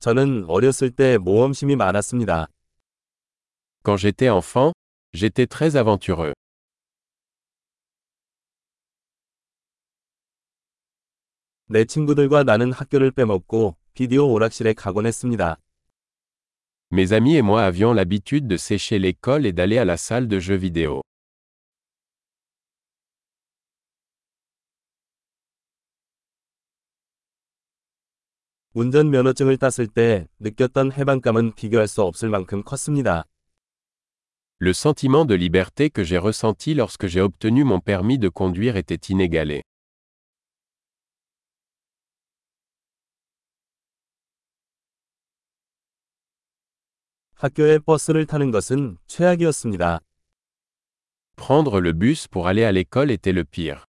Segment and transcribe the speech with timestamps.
[0.00, 2.46] 저는 어렸을 때 모험심이 많았습니다.
[3.82, 4.72] Quand j'étais enfant,
[5.12, 6.34] j'étais très aventureux.
[11.66, 15.56] 내 친구들과 나는 학교를 빼먹고 비디오 오락실에 가곤 했습니다.
[16.90, 20.38] Mes amis et moi avions l'habitude de sécher l'école et d'aller à la salle de
[20.38, 21.02] jeux vidéo.
[28.73, 33.25] 운전면허증을 땄을 때 느꼈던 해방감은 비교할 수 없을 만큼 컸습니다.
[34.59, 39.11] Le sentiment de liberté que j'ai ressenti lorsque j'ai obtenu mon permis de conduire était
[39.11, 39.61] inégalé.
[47.35, 49.99] 학교에 버스를 타는 것은 최악이었습니다.
[51.35, 53.85] Prendre le bus pour aller à l'école était le pire.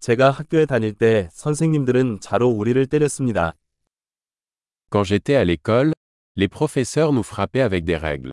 [0.00, 3.54] 제가 학교에 다닐 때 선생님들은 자로 우리를 때렸습니다.
[4.90, 5.92] Quand j'étais à l'école,
[6.36, 8.30] les professeurs nous frappaient avec des règles.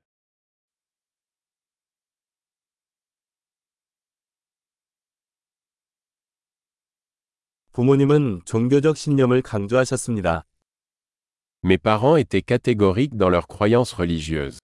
[7.73, 10.45] 부모님은 종교적 신념을 강조하셨습니다.
[11.63, 14.59] Mes parents étaient catégoriques dans leurs croyances religieuses.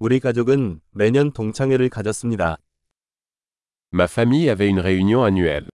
[0.00, 2.58] 우리 가족은 매년 동창회를 가졌습니다.
[3.92, 5.68] Ma famille avait une réunion annuelle.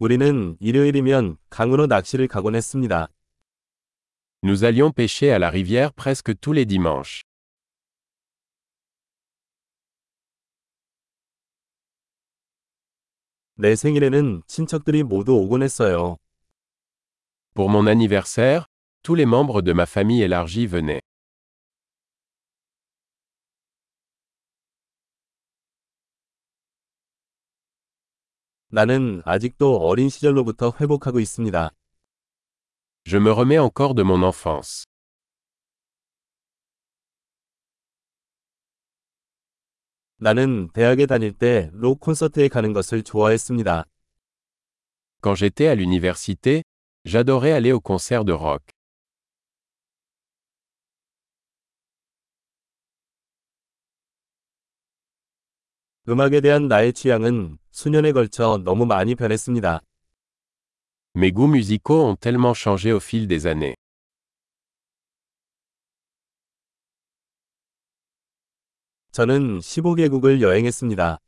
[0.00, 3.06] 우리는 일요일이면 강으로 낚시를 가곤 했습니다.
[4.42, 7.22] Nous allions pêcher à la rivière presque tous les dimanches.
[13.54, 16.16] 내 생일에는 친척들이 모두 오곤 했어요.
[17.54, 18.69] Pour mon anniversaire,
[19.03, 21.01] tous les membres de ma famille élargie venaient.
[28.69, 31.69] 나는 아직도 어린 시절로부터 회복하고 있습니다.
[33.05, 34.85] Je me remets encore de mon enfance.
[40.17, 43.85] 나는 대학에 다닐 때 록 콘서트에 가는 것을 좋아했습니다.
[45.21, 46.63] Quand j'étais à l'université,
[47.05, 48.63] j'adorais aller aux concerts de rock.
[56.10, 59.80] 음악에 대한 나의 취향은 수년에 걸쳐 너무 많이 변했습니다.
[61.14, 63.76] Mes goûts musicaux ont tellement changé au fil des années.
[69.12, 71.18] 저는 15개국을 여행했습니다.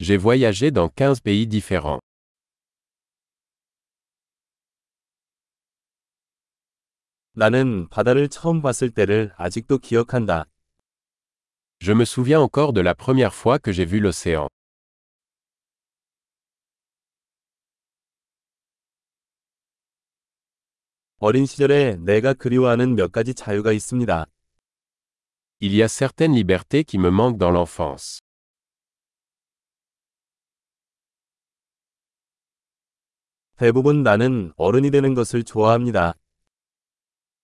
[0.00, 2.00] J'ai voyagé dans 15 pays différents.
[7.32, 10.51] 나는 바다를 처음 봤을 때를 아직도 기억한다.
[11.81, 14.47] Je me souviens encore de la première fois que j'ai vu l'océan.
[21.19, 24.25] 어린 시절에 내가 그리워하는 몇 가지 자유가 있습니다.
[25.59, 28.21] Il y a certaines libertés qui me manquent dans l'enfance.
[33.57, 36.13] 대부분 나는 어른이 되는 것을 좋아합니다.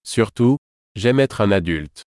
[0.05, 0.59] Surtout,
[0.95, 2.03] j'aime être un adulte.